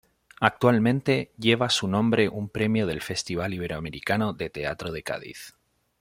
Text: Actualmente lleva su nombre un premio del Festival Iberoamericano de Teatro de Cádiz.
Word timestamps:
Actualmente 0.39 1.29
lleva 1.37 1.69
su 1.69 1.87
nombre 1.87 2.27
un 2.27 2.49
premio 2.49 2.87
del 2.87 3.03
Festival 3.03 3.53
Iberoamericano 3.53 4.33
de 4.33 4.49
Teatro 4.49 4.91
de 4.91 5.03
Cádiz. 5.03 5.53